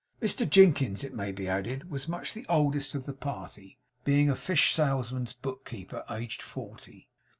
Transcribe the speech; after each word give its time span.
Mr 0.19 0.49
Jinkins 0.49 1.03
it 1.03 1.13
may 1.13 1.31
be 1.31 1.47
added, 1.47 1.91
was 1.91 2.07
much 2.07 2.33
the 2.33 2.43
oldest 2.49 2.95
of 2.95 3.05
the 3.05 3.13
party; 3.13 3.77
being 4.03 4.31
a 4.31 4.35
fish 4.35 4.73
salesman's 4.73 5.33
book 5.33 5.63
keeper, 5.63 6.03
aged 6.09 6.41
forty. 6.41 7.07